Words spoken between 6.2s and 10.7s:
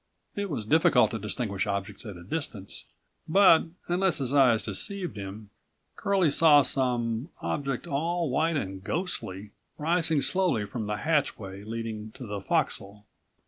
saw some object, all white and ghostly, rising slowly